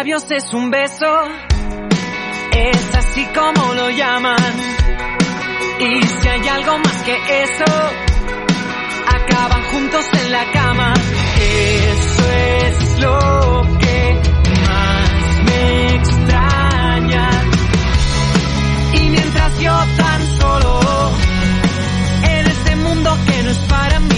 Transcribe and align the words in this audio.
es 0.00 0.54
un 0.54 0.70
beso, 0.70 1.24
es 2.52 2.94
así 2.94 3.26
como 3.34 3.74
lo 3.74 3.90
llaman. 3.90 4.38
Y 5.80 6.06
si 6.06 6.28
hay 6.28 6.48
algo 6.48 6.78
más 6.78 7.02
que 7.02 7.16
eso, 7.42 7.64
acaban 9.08 9.62
juntos 9.64 10.06
en 10.12 10.32
la 10.32 10.52
cama. 10.52 10.94
Eso 10.94 12.30
es 12.30 13.00
lo 13.00 13.78
que 13.80 14.20
más 14.68 15.44
me 15.46 15.94
extraña. 15.96 17.30
Y 18.92 19.00
mientras 19.10 19.58
yo 19.58 19.76
tan 19.96 20.26
solo 20.38 21.10
en 22.22 22.46
este 22.46 22.76
mundo 22.76 23.18
que 23.26 23.42
no 23.42 23.50
es 23.50 23.58
para 23.58 23.98
mí, 23.98 24.17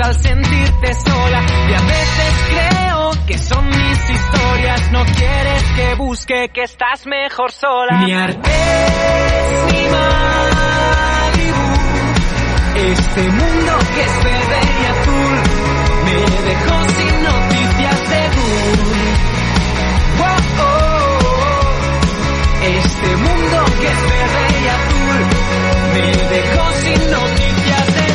al 0.00 0.14
sentirte 0.14 0.94
sola. 0.94 1.44
Y 1.68 1.74
a 1.74 1.80
veces 1.80 2.34
creo 2.50 3.10
que 3.26 3.38
son 3.38 3.66
mis 3.66 4.10
historias. 4.10 4.92
No 4.92 5.04
quieres 5.04 5.62
que 5.76 5.94
busque 5.96 6.48
que 6.52 6.62
estás 6.62 7.06
mejor 7.06 7.52
sola. 7.52 8.00
Artés 8.24 9.72
ni 9.72 9.75
Malibu. 9.92 11.66
Este 12.92 13.22
mundo 13.22 13.72
que 13.94 14.02
es 14.02 14.14
verde 14.24 14.60
y 14.80 14.84
azul 14.94 15.36
me 16.06 16.18
dejó 16.48 16.76
sin 16.96 17.14
noticias 17.24 17.98
según. 18.12 18.78
Oh, 20.18 20.40
oh, 20.58 20.68
oh. 21.42 21.64
Este 22.62 23.10
mundo 23.16 23.58
que 23.80 23.88
es 23.94 24.00
verde 24.12 24.44
y 24.62 24.66
azul 24.78 25.18
me 25.94 26.08
dejó 26.34 26.64
sin 26.82 27.00
noticias 27.10 27.86
de 27.94 28.06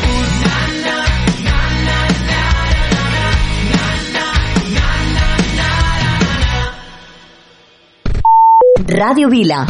Radio 8.88 9.30
Vila 9.30 9.66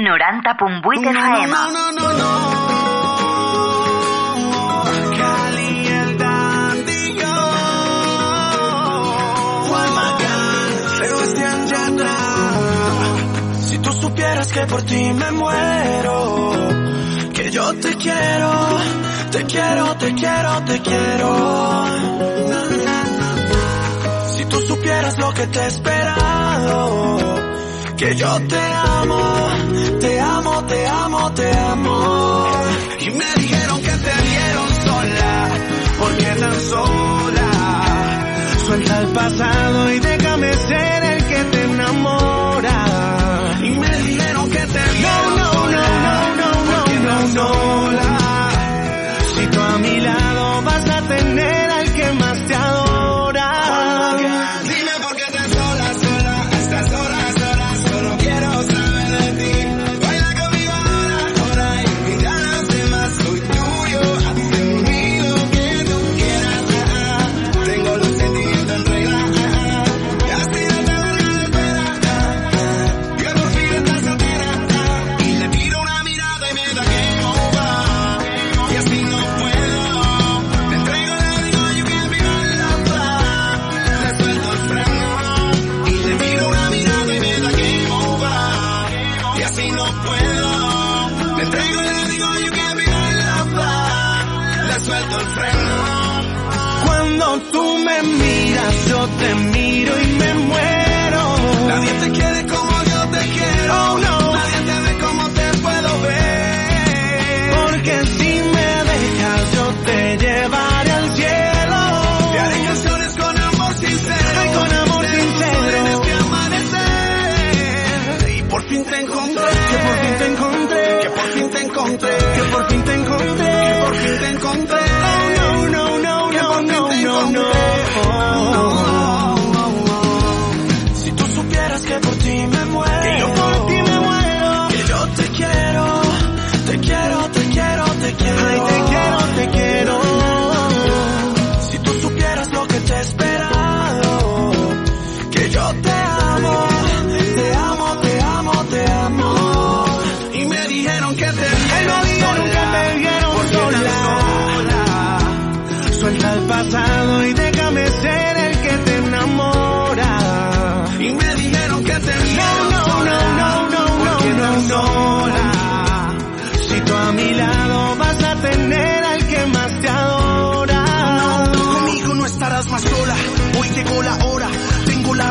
90.8 0.00 1.10
FM. 1.10 1.46
No, 1.48 1.70
no, 1.70 1.92
no, 1.92 2.12
no, 2.12 2.18
no. 2.18 2.80
Que 14.52 14.66
por 14.66 14.82
ti 14.82 15.12
me 15.12 15.30
muero, 15.30 16.50
que 17.32 17.52
yo 17.52 17.72
te 17.74 17.94
quiero, 17.94 18.50
te 19.30 19.44
quiero, 19.44 19.96
te 19.96 20.12
quiero, 20.12 20.64
te 20.64 20.80
quiero. 20.80 21.86
Si 24.26 24.44
tú 24.46 24.60
supieras 24.60 25.18
lo 25.18 25.32
que 25.32 25.46
te 25.46 25.66
esperado 25.68 27.49
que 28.00 28.16
yo 28.16 28.40
te 28.48 28.56
amo, 28.56 29.48
te 30.00 30.20
amo, 30.20 30.64
te 30.64 30.86
amo, 30.86 31.32
te 31.34 31.52
amo. 31.52 32.46
Y 32.98 33.10
me 33.10 33.34
dijeron 33.36 33.78
que 33.82 33.90
te 33.90 34.14
vieron 34.28 34.68
sola, 34.86 35.48
porque 35.98 36.24
tan 36.40 36.60
sola. 36.60 37.50
Suelta 38.64 39.00
el 39.00 39.08
pasado 39.08 39.92
y 39.92 39.98
déjame 39.98 40.52
ser 40.54 41.04
el 41.12 41.24
que 41.26 41.44
te 41.44 41.62
enamora. 41.64 42.09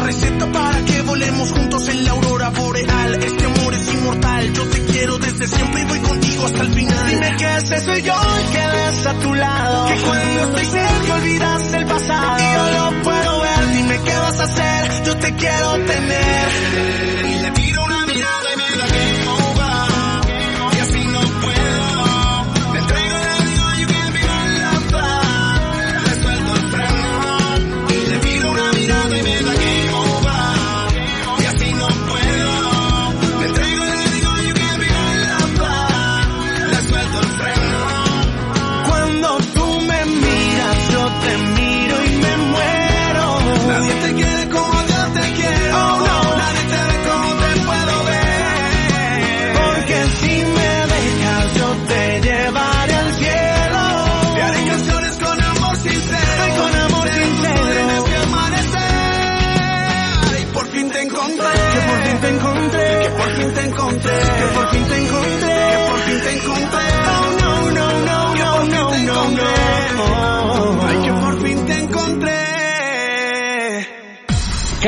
Receta 0.10 0.52
para 0.52 0.84
que 0.86 1.02
volemos 1.04 1.52
juntos 1.52 1.88
en 1.88 2.04
la 2.04 2.12
aurora 2.12 2.50
boreal. 2.50 3.24
Este 3.24 3.46
amor 3.46 3.74
es 3.76 3.94
inmortal, 3.94 4.54
yo 4.54 4.68
te 4.68 4.86
quiero 4.86 5.20
desde 5.20 5.48
siempre 5.48 5.82
y 5.82 5.86
voy 5.86 6.00
contigo 6.00 6.46
hasta 6.46 6.62
el 6.64 6.74
final. 6.74 7.10
Dime 7.12 7.36
que 7.38 7.58
ese 7.58 7.82
soy 7.82 8.02
yo 8.02 8.14
el 8.14 8.52
que 8.52 8.68
ves 8.76 9.06
a 9.06 9.14
tu 9.20 9.34
lado. 9.36 9.88
Que 9.88 10.02
cuando 10.02 10.40
estoy 10.46 10.66
cerca 10.66 11.14
olvidas 11.14 11.74
el 11.74 11.86
pasado. 11.86 12.38
Y 12.40 12.56
yo 12.56 12.80
lo 12.80 13.04
puedo 13.04 13.42
ver, 13.42 13.72
dime 13.72 14.00
qué 14.04 14.18
vas 14.18 14.40
a 14.40 14.44
hacer, 14.46 15.04
yo 15.06 15.16
te 15.18 15.36
quiero 15.36 15.72
tener. 15.86 16.70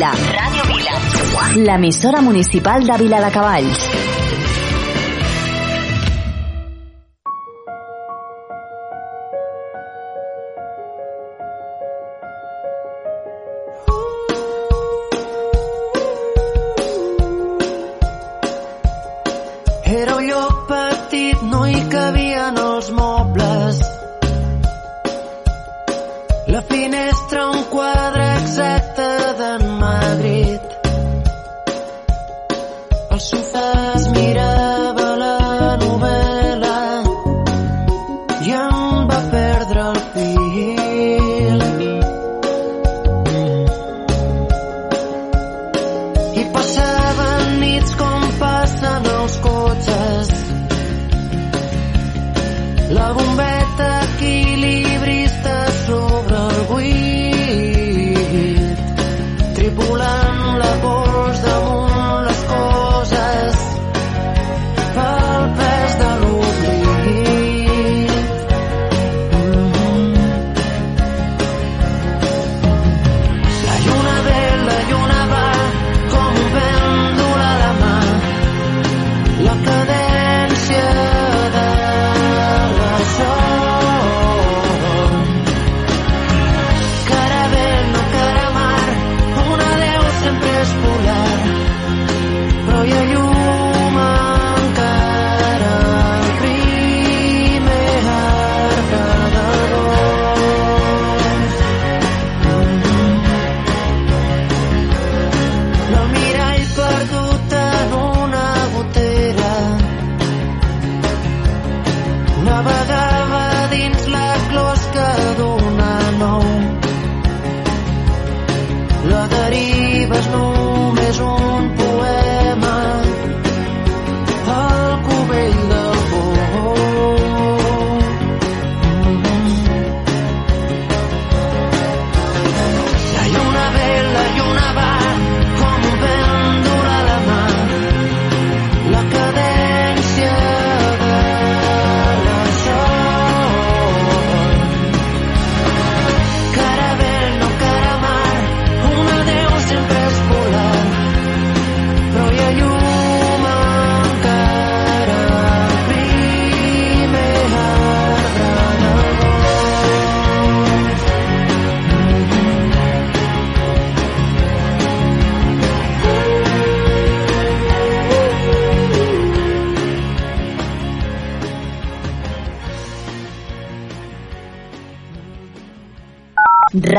Radio 0.00 0.62
Vila. 0.68 1.64
La 1.64 1.74
emisora 1.74 2.22
municipal 2.22 2.86
de 2.86 2.96
Vila 2.96 3.20
de 3.20 3.30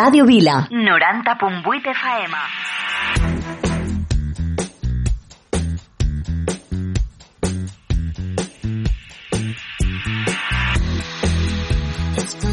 Ràdio 0.03 0.25
Vila. 0.25 0.67
90.8 0.69 1.87
FM. 1.99 2.33
It's 12.15 12.52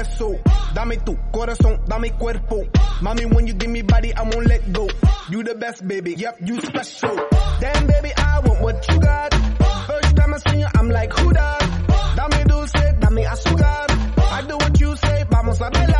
eso. 0.00 0.36
Dame 0.74 0.96
tu 1.04 1.16
corazón, 1.32 1.80
dame 1.86 2.10
cuerpo. 2.12 2.62
Mommy, 3.02 3.24
when 3.26 3.46
you 3.46 3.54
give 3.54 3.70
me 3.70 3.82
body, 3.82 4.14
I 4.14 4.22
won't 4.22 4.46
let 4.46 4.72
go. 4.72 4.88
You 5.30 5.42
the 5.42 5.54
best, 5.54 5.86
baby. 5.86 6.14
Yep, 6.16 6.38
you 6.44 6.60
special. 6.60 7.16
Damn, 7.60 7.86
baby, 7.86 8.12
I 8.16 8.40
want 8.40 8.60
what 8.62 8.88
you 8.88 8.98
got. 9.00 9.34
First 9.86 10.16
time 10.16 10.34
I 10.34 10.38
seen 10.38 10.60
you, 10.60 10.66
I'm 10.74 10.88
like, 10.90 11.12
who 11.12 11.32
that? 11.32 11.60
Dame 12.16 12.44
dulce, 12.46 12.72
dame 13.00 13.24
azúcar. 13.26 13.86
I 14.32 14.42
do 14.46 14.56
what 14.56 14.80
you 14.80 14.96
say, 14.96 15.24
vamos 15.30 15.60
a 15.60 15.70
bailar. 15.70 15.99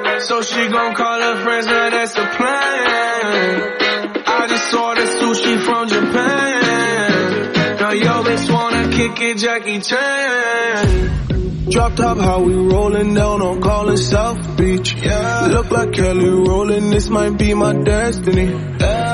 so 0.23 0.41
she 0.41 0.67
gon' 0.67 0.93
call 0.95 1.19
her 1.19 1.43
friends, 1.43 1.65
now 1.65 1.89
that's 1.89 2.13
the 2.13 2.25
plan. 2.37 3.73
I 4.27 4.47
just 4.47 4.73
ordered 4.73 5.07
sushi 5.07 5.65
from 5.65 5.87
Japan. 5.87 7.51
Now 7.79 7.91
yo 7.91 8.23
bitch 8.23 8.53
wanna 8.53 8.89
kick 8.91 9.21
it, 9.21 9.37
Jackie 9.37 9.79
Chan. 9.79 11.69
Drop 11.69 11.95
top, 11.95 12.17
how 12.17 12.41
we 12.41 12.53
rollin' 12.53 13.13
down 13.13 13.41
on 13.41 13.61
callin' 13.61 13.97
South 13.97 14.57
Beach. 14.57 14.93
Yeah. 14.95 15.47
Look 15.47 15.71
like 15.71 15.93
Kelly 15.93 16.29
rollin', 16.29 16.89
this 16.89 17.09
might 17.09 17.37
be 17.37 17.53
my 17.53 17.73
destiny. 17.73 18.47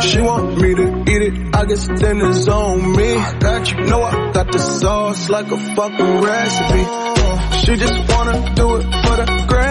She 0.02 0.22
want 0.22 0.58
me 0.62 0.76
to 0.76 1.04
eat 1.12 1.22
it, 1.22 1.56
I 1.56 1.66
guess 1.66 1.88
then 1.88 2.22
it's 2.22 2.48
on 2.48 2.96
me. 2.96 3.16
I 3.16 3.38
got 3.40 3.72
you. 3.72 3.86
Know 3.86 4.02
I 4.02 4.32
got 4.32 4.52
the 4.52 4.60
sauce 4.60 5.30
like 5.30 5.52
a 5.52 5.58
fucking 5.76 6.22
recipe. 6.22 6.84
Oh. 6.86 7.62
She 7.64 7.76
just 7.76 8.14
wanna 8.14 8.56
do 8.56 8.76
it 8.78 8.84
for 8.84 9.16
the 9.18 9.46
grand. 9.48 9.67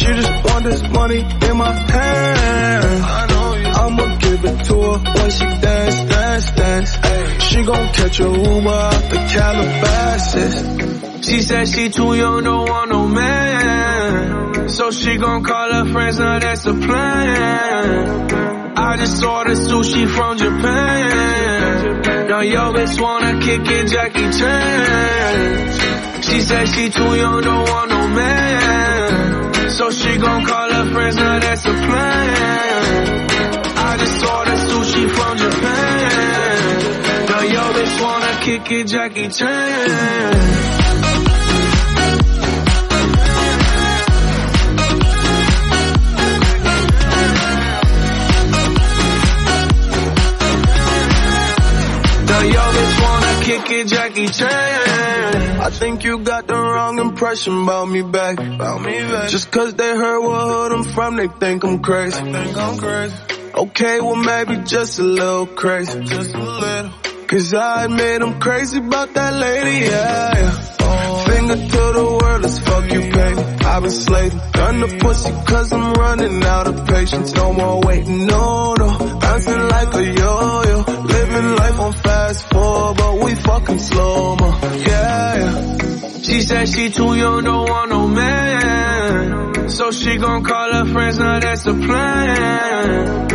She 0.00 0.06
just 0.06 0.44
want 0.46 0.64
this 0.64 0.82
money 0.88 1.20
in 1.20 1.56
my 1.58 1.72
hand. 1.72 3.04
I'ma 3.82 4.16
give 4.16 4.44
it 4.44 4.64
to 4.68 4.74
her 4.74 4.98
when 5.14 5.30
she 5.30 5.44
dance, 5.60 5.98
dance, 6.12 6.50
dance. 6.52 6.90
She 7.44 7.62
gon' 7.64 7.88
catch 7.92 8.20
a 8.20 8.24
Uber 8.24 8.68
out 8.70 9.02
the 9.12 9.18
Calabasas. 9.32 11.26
She 11.26 11.42
said 11.42 11.68
she 11.68 11.90
too 11.90 12.14
young, 12.14 12.42
don't 12.44 12.66
want 12.68 12.90
no 12.90 13.06
man. 13.08 14.68
So 14.70 14.90
she 14.90 15.18
gon' 15.18 15.42
call 15.44 15.70
her 15.70 15.84
friends, 15.92 16.18
now 16.18 16.38
that's 16.38 16.64
a 16.64 16.72
plan. 16.72 18.30
I 18.78 18.96
just 18.96 19.22
ordered 19.22 19.58
sushi 19.58 20.08
from 20.08 20.38
Japan. 20.38 22.00
Now 22.28 22.40
yo 22.40 22.72
bitch 22.72 22.98
wanna 23.00 23.38
kick 23.40 23.60
it, 23.66 23.86
Jackie 23.88 24.30
Chan. 24.38 26.22
She 26.22 26.40
said 26.40 26.66
she 26.68 26.88
too 26.88 27.16
young, 27.16 27.42
don't 27.42 27.68
want 27.68 27.90
no 27.90 28.08
man. 28.08 28.99
So 29.80 29.90
she 29.90 30.18
gon' 30.18 30.44
call 30.44 30.70
her 30.70 30.92
friends, 30.92 31.16
now 31.16 31.38
that's 31.38 31.64
a 31.64 31.72
plan. 31.72 33.28
I 33.78 33.96
just 33.96 34.26
ordered 34.26 34.58
sushi 34.68 35.08
from 35.08 35.38
Japan. 35.38 36.78
Now 37.30 37.40
yo 37.40 37.72
bitch 37.72 38.02
wanna 38.02 38.40
kick 38.42 38.72
it, 38.72 38.86
Jackie 38.88 39.28
Chan. 39.28 40.36
Now 52.26 52.42
yo 52.42 52.64
bitch 52.76 53.02
wanna 53.02 53.19
kick 53.42 53.70
it, 53.70 53.86
Jackie 53.88 54.26
Chan. 54.28 55.60
I 55.60 55.70
think 55.70 56.04
you 56.04 56.18
got 56.18 56.46
the 56.46 56.54
wrong 56.54 56.98
impression 56.98 57.62
about 57.62 57.88
me 57.88 58.02
back. 58.02 58.38
About 58.38 58.80
me 58.82 58.98
back. 59.00 59.30
Just 59.30 59.50
cause 59.50 59.74
they 59.74 59.88
heard 59.88 60.20
what 60.20 60.40
hood 60.48 60.72
I'm 60.72 60.84
from, 60.84 61.16
they 61.16 61.28
think 61.28 61.64
I'm 61.64 61.80
crazy. 61.80 62.20
think 62.20 62.56
I'm 62.56 62.78
crazy. 62.78 63.16
Okay, 63.54 64.00
well 64.00 64.16
maybe 64.16 64.56
just 64.64 64.98
a 64.98 65.02
little 65.02 65.46
crazy. 65.46 66.04
Just 66.04 66.34
a 66.34 66.38
little. 66.38 66.90
Cause 67.26 67.54
I 67.54 67.84
admit 67.84 68.22
I'm 68.22 68.40
crazy 68.40 68.78
about 68.78 69.14
that 69.14 69.34
lady, 69.34 69.86
yeah, 69.86 70.38
yeah. 70.38 71.24
Finger 71.26 71.54
to 71.54 71.92
the 71.98 72.18
world, 72.20 72.42
let's 72.42 72.58
fuck 72.58 72.92
you, 72.92 73.00
baby. 73.00 73.40
I've 73.64 73.82
been 73.82 73.92
slaving, 73.92 74.40
done 74.52 74.80
the 74.80 74.98
pussy 75.00 75.30
cause 75.46 75.72
I'm 75.72 75.92
running 75.92 76.42
out 76.42 76.66
of 76.66 76.86
patience. 76.88 77.32
No 77.34 77.52
more 77.52 77.80
waiting, 77.82 78.26
no, 78.26 78.74
no. 78.74 78.98
Bouncing 79.20 79.68
like 79.68 79.94
a 79.94 80.04
yo-yo. 80.04 80.69
Living 81.16 81.56
life 81.56 81.78
on 81.80 81.92
fast 81.92 82.48
forward, 82.50 82.96
but 82.96 83.14
we 83.24 83.34
fucking 83.34 83.78
slow-mo. 83.78 84.48
Yeah, 84.90 85.36
yeah. 85.42 86.22
She 86.22 86.42
said 86.42 86.68
she 86.68 86.90
too 86.90 87.14
young, 87.16 87.44
don't 87.44 87.68
want 87.68 87.90
no 87.90 88.08
man. 88.08 89.68
So 89.68 89.90
she 89.92 90.16
gon' 90.16 90.42
call 90.44 90.72
her 90.72 90.84
friends, 90.92 91.18
now 91.18 91.40
that's 91.40 91.66
a 91.66 91.74
plan. 91.74 93.28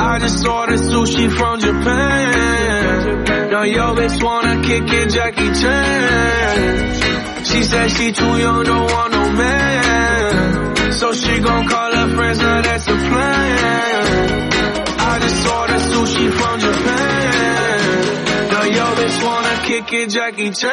I 0.00 0.18
just 0.18 0.46
ordered 0.46 0.80
sushi 0.80 1.30
from 1.38 1.60
Japan. 1.60 3.50
Now 3.50 3.62
yo 3.62 3.94
bitch 3.94 4.22
wanna 4.22 4.62
kick 4.62 4.84
it, 5.00 5.10
Jackie 5.10 5.52
Chan. 5.60 7.44
She 7.44 7.62
said 7.62 7.90
she 7.90 8.12
too 8.12 8.38
young, 8.38 8.64
don't 8.64 8.90
want 8.90 9.12
no 9.12 9.30
man. 9.32 10.92
So 10.92 11.12
she 11.12 11.38
gon' 11.40 11.68
call 11.68 11.94
her 11.94 12.08
friends, 12.16 12.38
now 12.40 12.62
that's 12.62 12.86
a 12.88 12.94
plan. 12.94 14.50
I 14.98 15.18
just 15.20 15.46
ordered 15.46 15.82
sushi 15.92 16.30
from 16.32 16.60
Japan. 16.60 16.91
Kick 19.72 20.08
Jackie 20.10 20.50
Chan. 20.50 20.70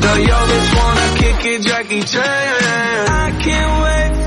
Now 0.00 0.16
yo 0.16 0.38
bitch 0.48 0.70
wanna 0.76 1.08
kick 1.18 1.44
it, 1.52 1.62
Jackie 1.62 2.02
Chan. 2.02 2.24
I 2.24 3.30
can't 3.42 3.82
wait 3.84 4.23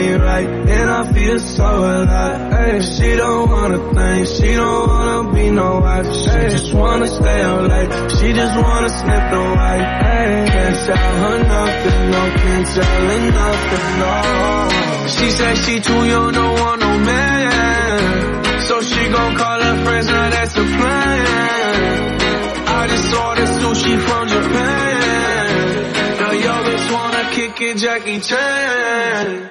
me 0.00 0.12
right, 0.14 0.48
and 0.76 0.90
I 0.90 1.12
feel 1.12 1.38
so 1.38 1.68
alive. 1.94 2.40
Ay, 2.52 2.80
she 2.80 3.08
don't 3.16 3.50
wanna 3.50 3.78
think, 3.94 4.26
she 4.36 4.50
don't 4.60 4.88
wanna 4.88 5.32
be 5.34 5.50
no 5.50 5.80
wife. 5.80 6.08
She 6.22 6.38
just 6.54 6.72
wanna 6.74 7.08
stay 7.18 7.40
up 7.50 7.60
late, 7.72 7.92
she 8.16 8.28
just 8.40 8.56
wanna 8.64 8.90
sniff 9.00 9.24
the 9.34 9.42
white. 9.58 9.86
Ay, 10.12 10.28
can't 10.54 10.76
tell 10.86 11.12
her 11.24 11.38
nothing, 11.54 12.02
no, 12.14 12.22
can't 12.42 12.66
tell 12.74 13.00
her 13.10 13.22
nothing, 13.40 13.88
no. 14.02 14.14
She 15.16 15.26
said 15.38 15.54
she 15.64 15.74
too 15.88 16.02
young, 16.12 16.32
don't 16.38 16.54
want 16.60 16.80
no 16.86 16.92
man. 17.10 18.62
So 18.68 18.74
she 18.90 19.02
gon' 19.14 19.32
call 19.40 19.60
her 19.66 19.76
friends, 19.84 20.06
now 20.06 20.30
that's 20.34 20.54
a 20.64 20.66
plan. 20.76 21.24
I 22.78 22.80
just 22.92 23.08
ordered 23.24 23.52
sushi 23.60 23.94
from 24.06 24.22
Japan. 24.34 25.48
Now 26.20 26.32
yo 26.44 26.54
bitch 26.66 26.86
wanna 26.96 27.22
kick 27.36 27.60
it, 27.68 27.76
Jackie 27.84 28.20
Chan. 28.20 29.50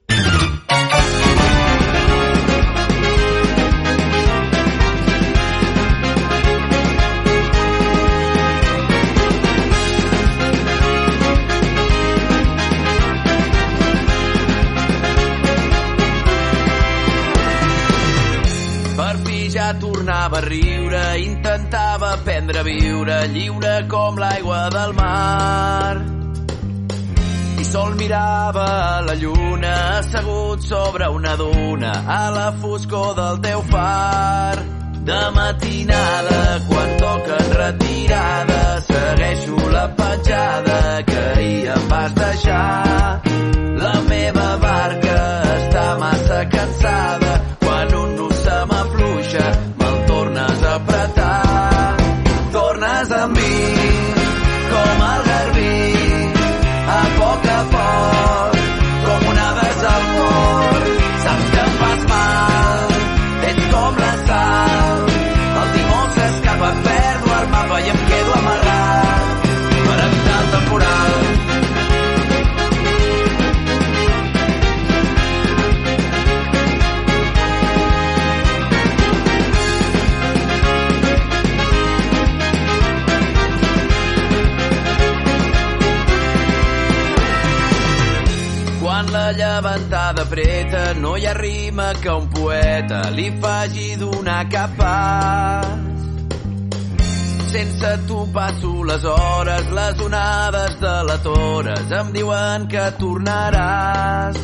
Tornava 19.73 20.37
a 20.37 20.41
riure, 20.41 21.19
intentava 21.19 22.13
aprendre 22.13 22.59
a 22.59 22.63
viure 22.63 23.27
lliure 23.27 23.87
com 23.87 24.17
l'aigua 24.17 24.69
del 24.69 24.93
mar. 24.93 25.95
I 27.61 27.63
sol 27.63 27.95
mirava 27.95 29.01
la 29.05 29.15
lluna 29.15 29.73
assegut 29.99 30.61
sobre 30.61 31.07
una 31.07 31.35
duna 31.35 31.91
a 32.07 32.29
la 32.31 32.51
foscor 32.61 33.15
del 33.15 33.39
teu 33.39 33.61
far. 33.69 34.57
De 35.01 35.21
matinada, 35.33 36.41
quan 36.69 36.89
toquen 36.97 37.53
retirada, 37.57 38.81
segueixo 38.89 39.57
la 39.71 39.87
petjada 39.97 41.03
que 41.03 41.17
ahir 41.17 41.67
em 41.75 41.87
vas 41.89 42.13
deixar. 42.13 43.21
La 43.81 43.95
meva 44.09 44.49
barca 44.61 45.17
està 45.55 45.85
massa 45.97 46.45
cansada, 46.45 46.60
ventada 90.21 90.25
preta, 90.29 90.93
no 90.99 91.15
hi 91.17 91.25
ha 91.25 91.33
rima 91.33 91.93
que 92.01 92.09
un 92.09 92.27
poeta 92.29 93.09
li 93.11 93.31
faci 93.39 93.95
donar 93.95 94.47
cap 94.49 94.75
pas. 94.77 95.65
Sense 97.51 97.97
tu 98.07 98.27
passo 98.31 98.83
les 98.83 99.03
hores, 99.03 99.69
les 99.71 99.99
onades 99.99 100.79
de 100.79 101.03
la 101.03 101.17
Tores 101.17 101.91
em 101.91 102.11
diuen 102.13 102.67
que 102.67 102.85
tornaràs. 102.97 104.37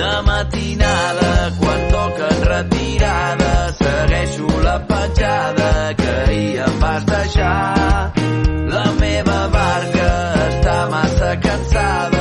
De 0.00 0.12
matinada, 0.26 1.30
quan 1.58 1.80
toquen 1.90 2.44
retirada, 2.44 3.52
segueixo 3.80 4.48
la 4.62 4.78
petjada 4.86 5.94
que 5.96 6.10
ahir 6.26 6.62
em 6.66 6.78
vas 6.80 7.04
deixar. 7.06 8.12
La 8.70 8.86
meva 9.00 9.40
barca 9.48 10.10
està 10.48 10.76
massa 10.90 11.36
cansada, 11.42 12.19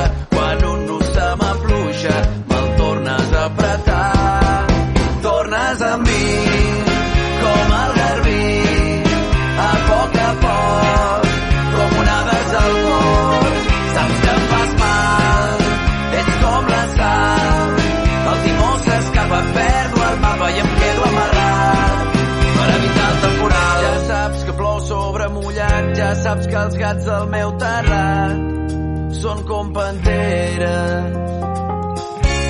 que 26.49 26.59
els 26.65 26.77
gats 26.81 27.05
del 27.05 27.25
meu 27.33 27.51
terrat 27.62 29.17
són 29.21 29.43
com 29.49 29.73
panteres 29.75 31.17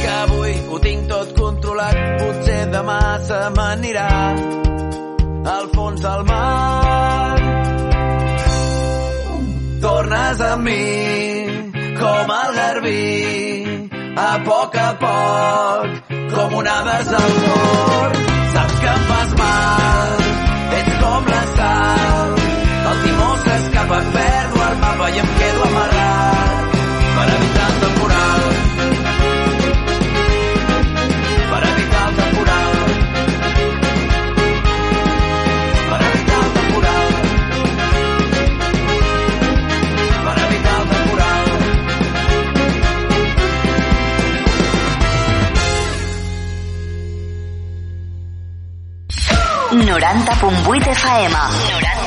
que 0.01 0.12
avui 0.15 0.53
ho 0.69 0.79
tinc 0.83 1.07
tot 1.12 1.33
controlat, 1.39 1.99
potser 2.21 2.62
demà 2.73 3.01
se 3.27 3.39
m'anirà 3.55 4.09
al 5.55 5.67
fons 5.75 6.01
del 6.05 6.23
mar. 6.29 7.39
Tornes 9.83 10.41
a 10.47 10.53
mi 10.63 10.85
com 11.99 12.33
el 12.38 12.55
garbí, 12.59 13.03
a 14.27 14.31
poc 14.47 14.79
a 14.88 14.89
poc, 15.03 16.15
com 16.35 16.57
onades 16.63 17.13
al 17.21 17.38
port. 17.45 18.19
Saps 18.55 18.79
que 18.83 18.93
em 18.95 19.07
fas 19.12 19.35
mal, 19.43 20.18
s'escapa, 23.89 24.12
perdo 24.12 24.71
el 24.71 24.78
mapa 24.78 25.10
i 25.10 25.19
em 25.19 25.28
quedo 25.39 25.63
amarrat 25.63 26.71
per 27.15 27.28
evitar 27.36 27.67
el 27.69 27.75
temporal. 27.84 28.41
Per 31.49 31.62
evitar 31.69 32.04
el 32.08 32.15
temporal. 32.19 32.73
Per 35.89 36.02
evitar 36.10 36.39
el 36.43 36.52
temporal. 36.58 37.08
Per 40.25 40.38
evitar 40.45 40.78
el 40.82 40.88
temporal. 40.95 41.45
90.8 49.71 50.88
FM. 50.91 51.34
90.8 51.34 51.98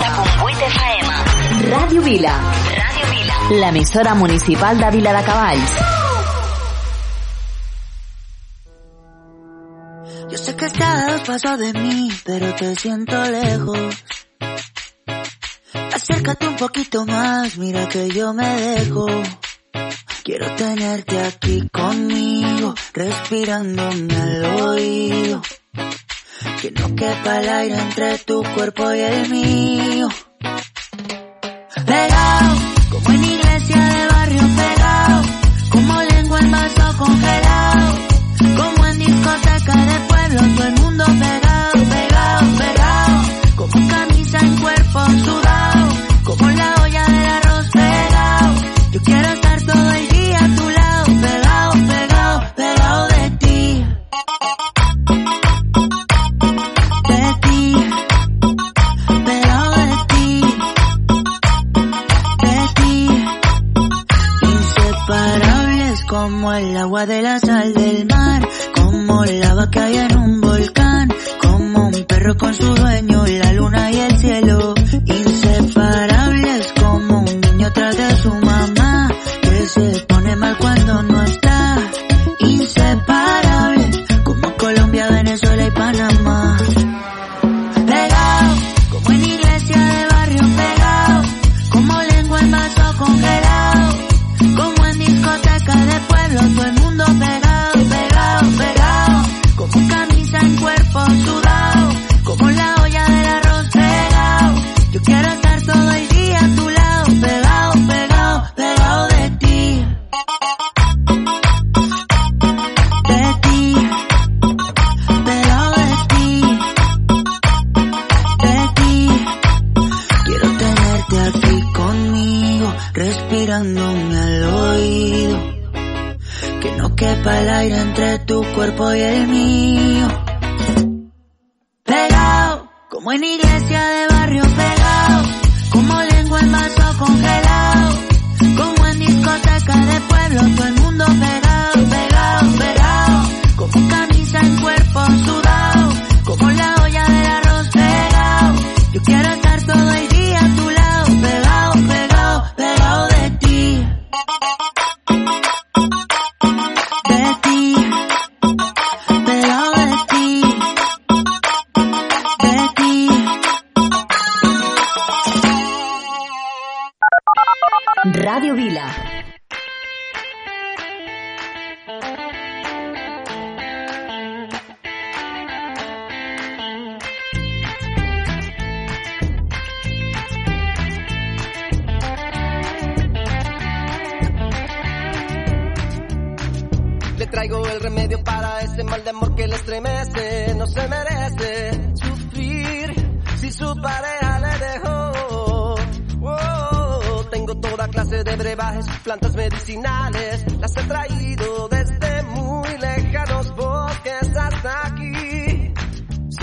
FM. 1.73 1.81
Ràdio 1.81 2.03
Vila. 2.03 2.35
Ràdio 2.77 3.07
Vila. 3.11 3.37
L'emissora 3.61 4.15
municipal 4.15 4.79
de 4.79 4.91
Vila 4.91 5.13
de 5.17 5.23
Cavalls. 5.25 5.73
Yo 10.31 10.39
sé 10.39 10.57
que 10.57 10.67
estás 10.67 11.21
pasos 11.23 11.59
de 11.59 11.73
mí, 11.73 12.11
pero 12.25 12.55
te 12.55 12.75
siento 12.77 13.23
lejos. 13.25 14.05
Acércate 15.95 16.49
un 16.49 16.57
poquito 16.57 17.05
más, 17.07 17.57
mira 17.59 17.89
que 17.89 18.11
yo 18.11 18.33
me 18.35 18.49
dejo. 18.61 19.07
Quiero 20.25 20.55
tenerte 20.55 21.21
aquí 21.21 21.69
conmigo, 21.73 22.75
respirándome 22.93 24.15
al 24.15 24.45
oído. 24.69 25.43
Que 26.61 26.71
no 26.71 26.95
quepa 26.95 27.41
el 27.41 27.49
aire 27.49 27.79
entre 27.79 28.19
tu 28.19 28.43
cuerpo 28.55 28.93
y 28.93 29.01
el 29.01 29.29
mío. 29.29 30.09
Pegado, 31.85 32.55
como 32.90 33.11
en 33.11 33.25
iglesia 33.25 33.82
el 66.61 66.77
agua 66.77 67.07
de 67.07 67.23
la 67.23 67.38
sal 67.38 67.73
del 67.73 68.07
mar, 68.07 68.47
como 68.75 69.25
lava 69.25 69.71
que 69.71 69.81
hay 69.81 69.97
en 69.97 70.19
un 70.19 70.41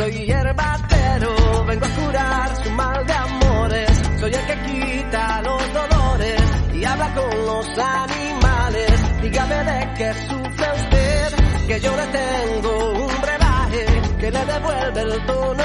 Soy 0.10 0.26
hierbatero, 0.26 1.66
vengo 1.68 1.86
a 1.86 1.90
curar 1.90 2.64
su 2.64 2.72
mal 2.72 3.06
de 3.06 3.14
amores. 3.14 4.02
Soy 4.20 4.34
el 4.34 4.46
que 4.48 4.56
quita 4.64 5.40
los 5.44 5.62
dolores 5.72 6.42
y 6.74 6.84
habla 6.84 7.14
con 7.14 7.46
los 7.46 7.68
animales. 7.78 9.22
Dígame 9.22 9.56
de 9.56 9.94
qué 9.98 10.14
sufre 10.28 10.68
usted, 10.78 11.68
que 11.68 11.80
yo 11.80 11.96
le 11.96 12.08
tengo 12.08 13.06
un 13.06 13.22
brebaje 13.22 13.86
que 14.20 14.32
le 14.32 14.46
devuelve 14.46 15.02
el 15.02 15.26
tono 15.28 15.59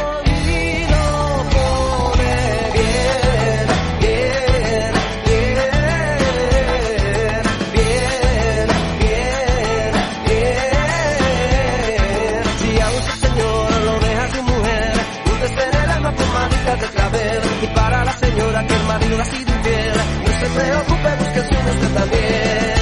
preocupe, 20.54 21.16
busque 21.18 21.40
su 21.40 21.70
usted 21.70 21.94
también. 21.94 22.74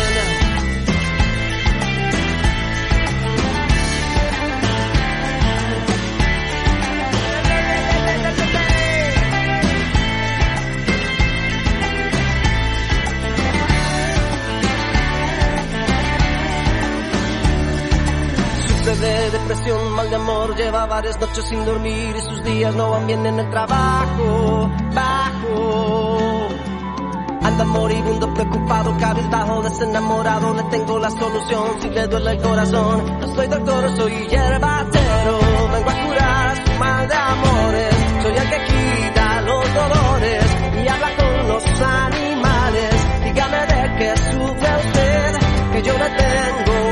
De 18.92 19.30
depresión, 19.30 19.92
mal 19.96 20.10
de 20.10 20.16
amor, 20.16 20.54
lleva 20.54 20.86
varias 20.86 21.18
noches 21.18 21.44
sin 21.48 21.64
dormir 21.64 22.14
y 22.14 22.20
sus 22.20 22.44
días 22.44 22.72
no 22.76 22.90
van 22.90 23.06
bien 23.08 23.26
en 23.26 23.40
el 23.40 23.50
trabajo, 23.50 24.70
bajo. 24.94 26.01
Anda 27.52 27.64
moribundo, 27.66 28.32
preocupado, 28.32 28.96
cabizbajo, 28.98 29.60
desenamorado, 29.62 30.54
le 30.54 30.62
tengo 30.70 30.98
la 30.98 31.10
solución 31.10 31.82
si 31.82 31.90
le 31.90 32.06
duele 32.06 32.30
el 32.30 32.40
corazón. 32.40 33.20
No 33.20 33.34
soy 33.34 33.46
doctor, 33.46 33.96
soy 33.96 34.12
hierbatero, 34.26 35.38
vengo 35.70 35.90
a 35.90 36.06
curar 36.06 36.66
su 36.66 36.72
mal 36.78 37.08
de 37.08 37.14
amores. 37.14 37.94
Soy 38.22 38.32
el 38.32 38.48
que 38.48 38.58
quita 38.64 39.40
los 39.42 39.74
dolores 39.74 40.44
y 40.82 40.88
habla 40.88 41.10
con 41.14 41.48
los 41.48 41.64
animales. 41.82 42.94
Dígame 43.24 43.66
de 43.66 43.96
qué 43.98 44.16
sufre 44.16 44.70
usted, 44.86 45.38
que 45.72 45.82
yo 45.82 45.98
le 45.98 46.08
tengo 46.08 46.91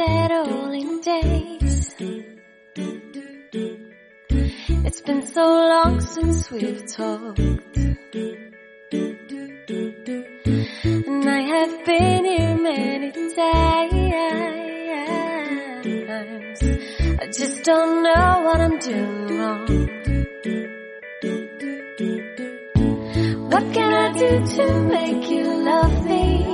All 0.00 0.72
in 0.72 1.00
days. 1.00 1.94
It's 4.86 5.00
been 5.02 5.26
so 5.26 5.42
long 5.44 6.00
since 6.00 6.50
we've 6.50 6.86
talked. 6.86 7.38
And 7.38 7.60
I 11.28 11.40
have 11.42 11.84
been 11.84 12.24
here 12.24 12.56
many 12.56 13.12
times. 13.12 13.34
I 17.20 17.26
just 17.32 17.62
don't 17.64 18.02
know 18.02 18.40
what 18.44 18.60
I'm 18.60 18.78
doing 18.78 19.38
wrong. 19.38 19.66
What 23.50 23.72
can 23.72 23.94
I 23.94 24.12
do 24.12 24.46
to 24.56 24.80
make 24.82 25.30
you 25.30 25.44
love 25.64 26.04
me? 26.04 26.53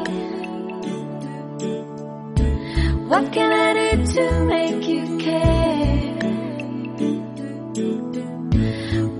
What 3.10 3.32
can 3.32 3.52
I 3.52 3.72
do 3.74 4.06
to 4.06 4.44
make 4.44 4.86
you 4.86 5.18
care? 5.18 6.14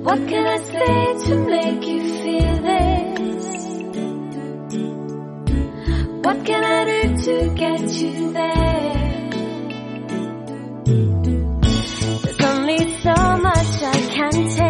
What 0.05 0.29
can 0.29 0.47
I 0.47 0.59
say 0.59 1.19
to 1.27 1.35
make 1.55 1.83
you 1.89 2.01
feel 2.23 2.57
this? 2.69 3.47
What 6.25 6.47
can 6.47 6.63
I 6.63 6.85
do 6.85 7.01
to 7.25 7.55
get 7.57 7.81
you 8.01 8.33
there? 8.33 9.31
There's 12.23 12.41
only 12.45 12.79
so 13.03 13.15
much 13.49 13.83
I 13.83 14.01
can 14.15 14.33
take. 14.57 14.70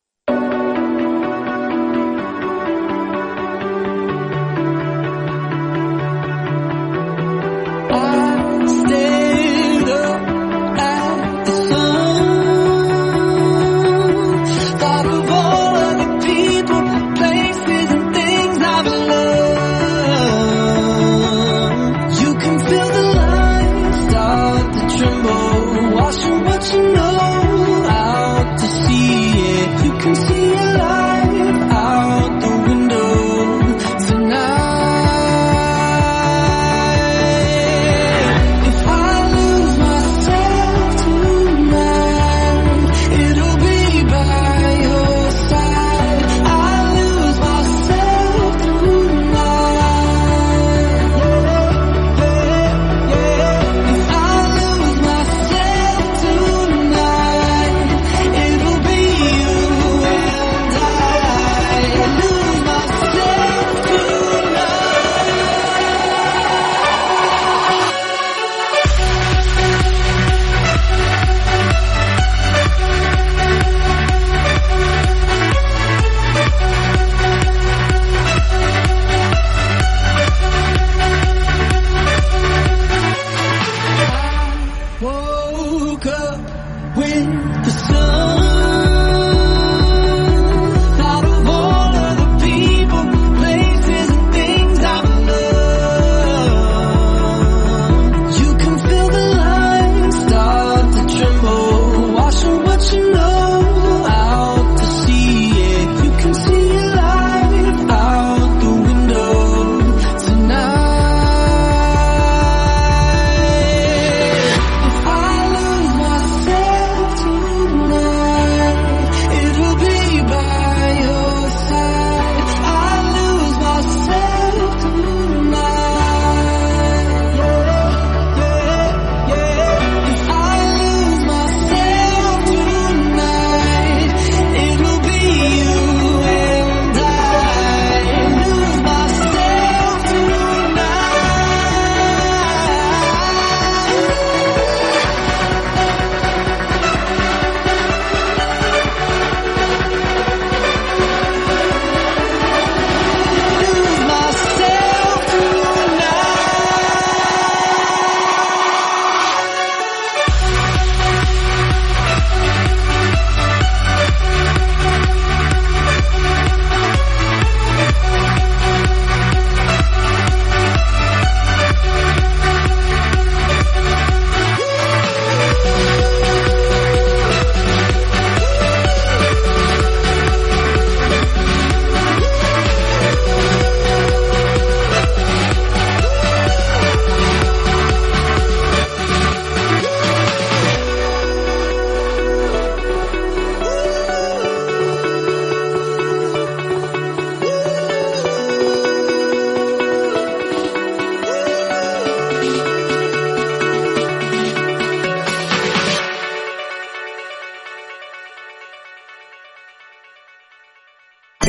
woke 85.71 86.05
up 86.05 86.97
with 86.97 87.63
the 87.65 87.71
sun. 87.71 88.40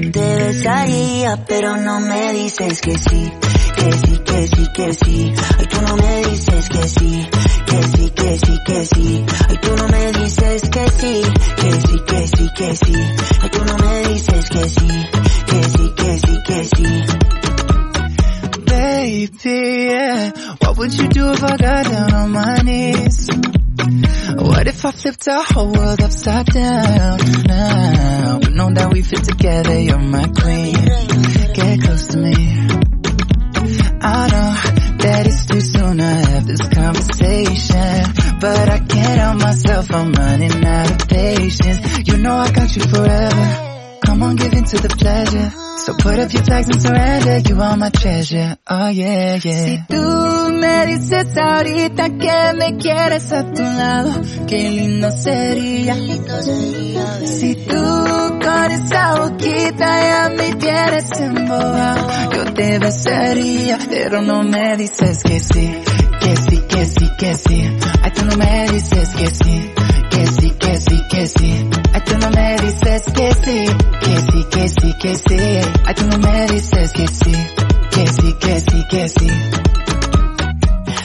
Yo 0.00 0.10
te 0.10 0.34
besaría, 0.36 1.44
pero 1.46 1.76
no 1.76 2.00
me 2.00 2.32
dices 2.32 2.80
que 2.80 2.98
sí, 2.98 3.32
que 3.76 3.92
sí, 3.92 4.18
que 4.24 4.46
sí, 4.48 4.66
que 4.74 4.94
sí. 4.94 5.34
Ay, 5.58 5.66
tú 5.66 5.82
no 5.82 5.96
me 5.96 6.16
dices 6.30 6.68
que 6.68 6.88
sí, 6.88 7.28
que 7.66 7.82
sí, 7.82 8.10
que 8.10 8.38
sí, 8.38 8.58
que 8.66 8.86
sí. 8.86 9.24
Ay, 9.48 9.58
tú 9.62 9.76
no 9.76 9.88
me 9.88 10.12
dices 10.12 10.62
que 10.70 10.88
sí, 10.90 11.22
que 11.56 11.72
sí, 11.72 11.98
que 12.06 12.26
sí, 12.26 12.50
que 12.56 12.76
sí. 12.76 12.94
Ay, 13.40 13.50
tú 13.50 13.64
no 13.64 13.76
me 13.78 14.08
dices 14.08 14.50
que 14.50 14.68
sí, 14.68 14.88
que 15.46 15.62
sí, 15.62 15.92
que 15.96 16.18
sí, 16.18 16.42
que 16.44 16.64
sí. 16.64 17.04
Baby, 18.66 19.28
yeah. 19.44 20.32
What 20.60 20.76
would 20.76 20.92
you 20.92 21.08
do 21.08 21.32
if 21.32 21.42
I 21.44 21.56
got 21.56 21.84
down 21.84 22.14
on 22.14 22.32
my 22.32 22.62
I 24.84 24.92
flipped 24.92 25.26
our 25.28 25.42
whole 25.42 25.72
world 25.72 26.02
upside 26.02 26.44
down 26.46 27.18
now? 27.46 28.38
But 28.38 28.52
know 28.52 28.70
that 28.74 28.92
we 28.92 29.00
fit 29.00 29.24
together, 29.24 29.80
you're 29.80 29.98
my 29.98 30.26
queen. 30.28 30.74
Get 31.54 31.80
close 31.80 32.08
to 32.08 32.18
me. 32.18 32.34
I 34.02 34.28
know 34.28 34.96
that 34.98 35.26
it's 35.26 35.46
too 35.46 35.60
soon 35.62 35.96
to 35.96 36.04
have 36.04 36.46
this 36.46 36.68
conversation. 36.68 38.38
But 38.40 38.68
I 38.68 38.78
can't 38.80 39.20
help 39.20 39.40
myself, 39.40 39.90
I'm 39.90 40.12
running 40.12 40.64
out 40.66 40.90
of 40.90 41.08
patience. 41.08 42.06
You 42.06 42.18
know 42.18 42.34
I 42.34 42.50
got 42.50 42.76
you 42.76 42.82
forever. 42.82 43.73
Come 44.14 44.22
on, 44.22 44.36
give 44.36 44.52
in 44.52 44.62
to 44.62 44.76
the 44.78 44.88
pleasure. 44.90 45.50
So 45.78 45.92
put 45.94 46.20
up 46.20 46.32
your 46.32 46.44
flags 46.44 46.68
and 46.68 46.80
surrender, 46.80 47.38
you 47.48 47.60
are 47.60 47.76
my 47.76 47.90
treasure. 47.90 48.56
Oh 48.64 48.86
yeah, 48.86 49.40
yeah. 49.42 49.64
Si 49.66 49.82
tú 49.88 50.50
me 50.54 50.86
dices 50.86 51.36
ahorita 51.36 52.10
que 52.10 52.52
me 52.54 52.76
quieres 52.76 53.32
a 53.32 53.42
tu 53.42 53.62
lado, 53.62 54.12
qué 54.46 54.70
lindo 54.70 55.10
sería. 55.10 55.96
Si 57.26 57.56
tú 57.56 57.82
con 58.38 58.70
esa 58.70 59.14
boquita 59.18 60.00
ya 60.08 60.30
me 60.36 60.54
tienes 60.54 61.10
embobado, 61.20 62.08
yo 62.36 62.54
te 62.54 62.78
besaría, 62.78 63.78
pero 63.90 64.22
no 64.22 64.44
me 64.44 64.76
dices 64.76 65.24
que 65.24 65.40
sí, 65.40 65.74
que 66.20 66.36
sí, 66.36 66.62
que 66.68 66.86
sí, 66.86 67.10
que 67.18 67.34
sí. 67.34 67.76
Ay, 68.00 68.12
tú 68.12 68.24
no 68.26 68.36
me 68.36 68.68
dices 68.70 69.08
que 69.08 69.26
sí, 69.26 69.70
que 70.74 70.80
sí, 70.80 71.02
que 71.08 71.26
sí. 71.28 71.68
Ay, 71.92 72.00
tú 72.04 72.18
no 72.18 72.30
me 72.30 72.56
dices 72.56 73.02
que 73.14 73.34
sí, 73.34 73.64
que 74.00 74.16
sí, 74.16 74.44
que 74.50 74.68
sí, 74.68 74.94
que 75.00 75.14
sí. 75.14 75.70
Ay, 75.86 75.94
tú 75.94 76.06
no 76.06 76.18
me 76.18 76.46
dices 76.48 76.92
que 76.92 77.06
sí, 77.06 77.32
que 77.90 78.06
sí, 78.08 78.34
que 78.40 78.60
sí, 78.60 78.84
que 78.90 79.08
sí. 79.08 79.26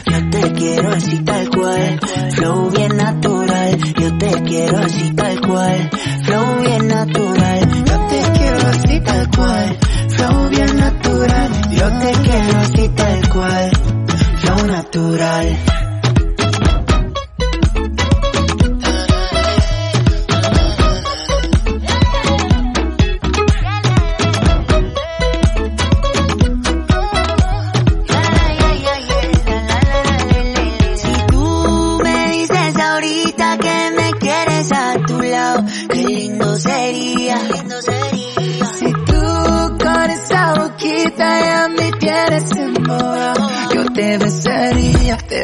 Yo 0.07 0.29
te 0.31 0.53
quiero 0.53 0.89
así 0.91 1.19
tal 1.19 1.49
cual, 1.49 1.99
flow 2.33 2.69
bien 2.71 2.97
natural. 2.97 3.77
Yo 3.99 4.17
te 4.17 4.43
quiero 4.43 4.77
así 4.79 5.13
tal 5.13 5.41
cual, 5.41 5.89
flow 6.23 6.61
bien 6.61 6.87
natural. 6.87 7.83
Yo 7.85 8.07
te 8.07 8.39
quiero 8.39 8.67
así 8.69 8.99
tal 9.01 9.29
cual, 9.29 9.77
flow 10.09 10.49
bien 10.49 10.77
natural. 10.77 11.51
Yo 11.69 11.99
te 11.99 12.11
quiero 12.23 12.57
así 12.59 12.89
tal 12.89 13.29
cual, 13.29 13.71
flow 14.41 14.65
natural. 14.65 15.88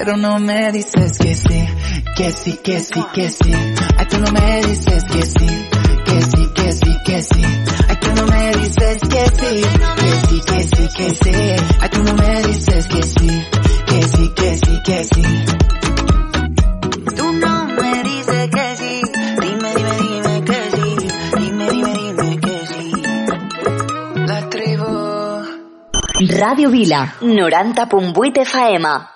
Pero 0.06 0.18
no 0.18 0.38
me 0.38 0.72
dices 0.72 1.18
que 1.18 1.34
sí, 1.34 1.66
que 2.16 2.32
sí, 2.32 2.60
que 2.64 2.80
sí, 2.80 3.04
que 3.12 3.28
sí. 3.28 3.54
Ay, 3.98 4.06
tú 4.08 4.20
no 4.20 4.32
me 4.32 4.62
dices 4.62 5.04
que 5.06 5.26
sí, 5.26 5.48
que 6.06 6.22
sí, 6.22 6.48
que 6.54 6.72
sí, 6.74 6.98
que 7.06 7.22
sí. 7.24 7.44
Ay, 7.90 7.98
tú 8.00 8.12
no 8.16 8.28
me 8.28 8.52
dices 8.52 8.98
que 9.02 9.26
sí, 9.26 9.62
que 9.98 10.12
sí, 10.28 10.42
que 10.46 10.64
sí, 10.64 10.88
que 10.96 11.10
sí. 11.10 11.32
Ay, 11.82 11.90
tú 11.90 12.04
no 12.04 12.14
me 12.14 12.44
dices 12.44 12.88
que 12.88 13.04
sí, 13.04 13.28
que 13.88 14.04
sí, 14.04 14.32
que 14.36 14.56
sí, 14.56 14.82
que 14.86 15.04
sí. 15.06 15.24
Tú 17.16 17.34
no 17.34 17.66
me 17.66 18.04
dices 18.04 18.50
que 18.52 18.76
sí, 18.78 19.02
dime, 19.42 19.74
dime, 19.76 19.98
dime 19.98 20.44
que 20.46 20.70
sí, 20.76 20.96
dime, 21.40 21.70
dime, 21.72 21.94
dime 21.94 22.40
que 22.42 22.68
sí. 22.68 22.92
La 24.28 24.50
tribu. 24.52 24.86
Ràdio 26.30 26.70
Vila, 26.70 27.16
90.8 27.22 28.42
FM. 28.42 29.15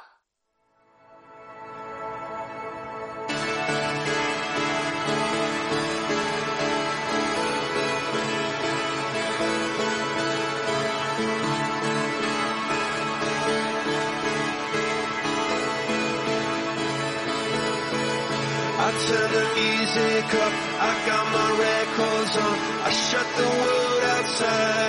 say 24.40 24.89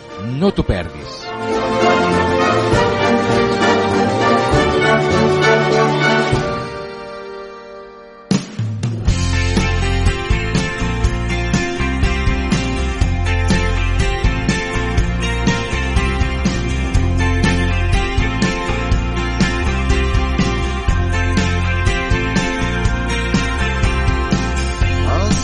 No 0.21 0.51
t'ho 0.51 0.63
perdis. 0.63 1.21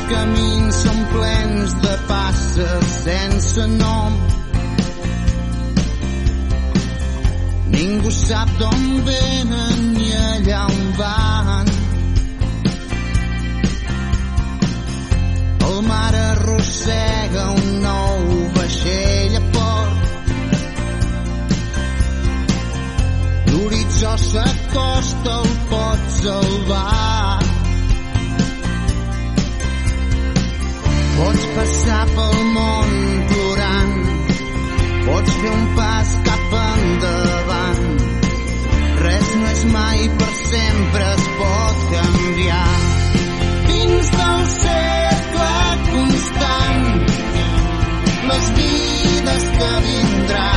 Camins 0.08 0.78
són 0.86 1.00
plens 1.12 1.74
de 1.84 1.96
passes 2.08 2.94
sense 3.04 3.66
nom. 3.76 4.37
Ningú 7.78 8.10
sap 8.10 8.50
d'on 8.58 8.86
venen 9.06 9.82
ni 9.94 10.08
allà 10.18 10.62
on 10.66 10.86
van. 10.98 11.68
El 15.68 15.78
mar 15.86 16.14
arrossega 16.22 17.44
un 17.54 17.68
nou 17.84 18.24
vaixell 18.56 19.36
a 19.38 19.44
port. 19.58 20.00
L'horitzó 23.52 24.14
s'acosta, 24.26 25.36
el 25.44 25.54
pot 25.74 26.10
salvar. 26.16 27.46
Pots 31.20 31.46
passar 31.60 32.02
pel 32.16 32.42
món 32.58 32.98
plorant, 33.36 33.96
pots 35.06 35.38
fer 35.44 35.54
un 35.60 35.70
pas 35.78 36.18
cap 36.32 36.58
endavant. 36.64 37.47
Res 39.58 39.66
mai 39.74 40.02
per 40.20 40.34
sempre, 40.50 41.06
es 41.14 41.24
pot 41.38 41.80
canviar. 41.94 42.68
Dins 43.70 44.12
del 44.18 44.44
cercle 44.56 45.56
constant, 45.88 46.86
les 48.30 48.52
vides 48.60 49.50
que 49.58 49.72
vindran 49.88 50.57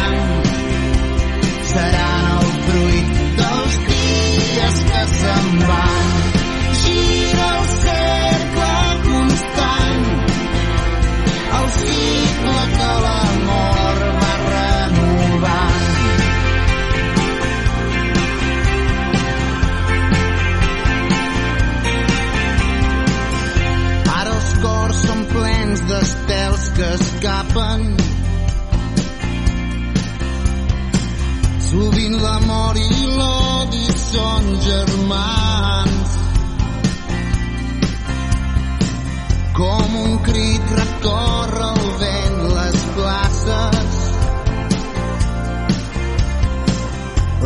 són 34.10 34.46
germans. 34.64 36.14
Com 39.58 39.96
un 40.00 40.16
crit 40.26 40.72
recorre 40.78 41.68
el 41.68 41.90
vent 42.02 42.40
les 42.56 42.78
places. 42.96 44.00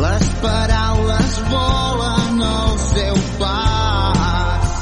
Les 0.05 0.27
paraules 0.45 1.37
volen 1.53 2.43
al 2.49 2.75
seu 2.87 3.21
pas. 3.43 4.73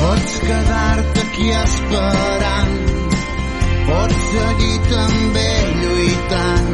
Pots 0.00 0.38
quedar-te 0.48 1.26
aquí 1.28 1.50
esperant, 1.62 2.78
pots 3.88 4.24
seguir 4.34 4.78
també 4.94 5.50
lluitant. 5.82 6.73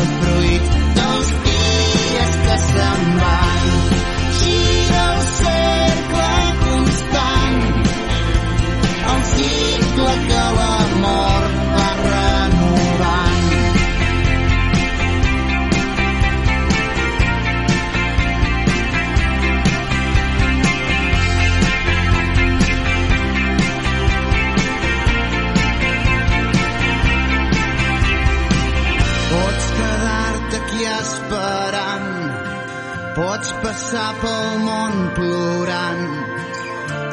pots 33.15 33.51
passar 33.63 34.09
pel 34.21 34.59
món 34.65 34.99
plorant, 35.17 36.03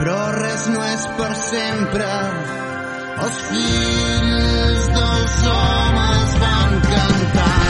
però 0.00 0.18
res 0.36 0.68
no 0.74 0.84
és 0.90 1.06
per 1.20 1.30
sempre. 1.44 2.10
Els 3.24 3.40
fills 3.48 4.92
dels 4.98 5.40
homes 5.54 6.36
van 6.44 6.78
cantant 6.92 7.67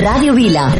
Radio 0.00 0.32
Vila. 0.32 0.72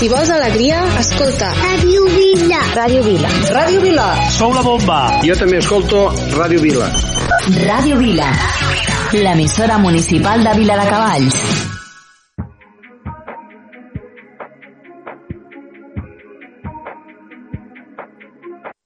Si 0.00 0.08
vols 0.08 0.30
alegria, 0.32 0.78
escolta. 0.98 1.50
Ràdio 1.60 2.04
Vila. 2.14 2.60
Ràdio 2.76 3.02
Vila. 3.04 3.32
Ràdio 3.56 3.80
Vila. 3.82 4.06
Sou 4.32 4.54
la 4.56 4.62
bomba. 4.64 4.96
Jo 5.26 5.36
també 5.36 5.58
escolto 5.60 6.06
Ràdio 6.38 6.62
Vila. 6.64 6.88
Ràdio 7.68 7.98
Vila. 8.00 8.30
L'emissora 9.12 9.76
municipal 9.84 10.46
de 10.48 10.54
Vila 10.62 10.78
de 10.80 10.86
Cavalls. 10.88 11.36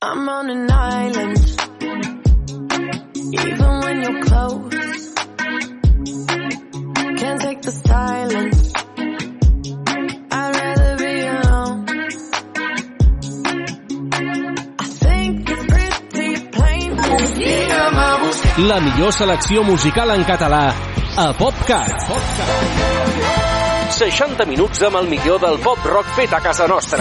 I'm 0.03 0.29
on 0.29 0.51
an 0.51 0.71
island. 0.71 1.39
Even 3.15 3.81
when 3.85 4.03
you're 4.03 4.23
close, 4.23 4.75
La 18.57 18.79
millor 18.79 19.13
selecció 19.13 19.65
musical 19.65 20.13
en 20.15 20.23
català 20.23 20.69
a 21.19 21.25
PopCat. 21.35 22.05
60 23.97 24.47
minuts 24.47 24.85
amb 24.87 25.01
el 25.01 25.09
millor 25.11 25.41
del 25.43 25.59
pop 25.65 25.83
rock 25.91 26.13
fet 26.15 26.37
a 26.39 26.39
casa 26.45 26.69
nostra. 26.71 26.93